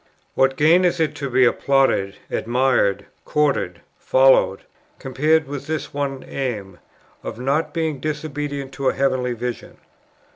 What 0.33 0.57
gain 0.57 0.83
is 0.83 0.99
it 0.99 1.13
to 1.17 1.29
be 1.29 1.45
applauded, 1.45 2.15
admired, 2.31 3.05
courted, 3.23 3.81
followed, 3.99 4.61
compared 4.97 5.45
with 5.45 5.67
this 5.67 5.93
one 5.93 6.23
aim, 6.23 6.79
of 7.21 7.37
not 7.39 7.71
being 7.71 7.99
disobedient 7.99 8.71
to 8.71 8.89
a 8.89 8.93
heavenly 8.95 9.33
vision? 9.33 9.77